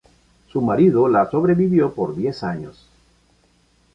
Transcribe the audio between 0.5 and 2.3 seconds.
Su marido la sobrevivió por